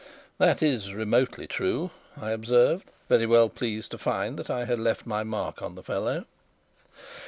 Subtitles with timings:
[0.39, 5.05] '""That is remotely true," I observed, very well pleased to find that I had left
[5.05, 6.25] my mark on the fellow.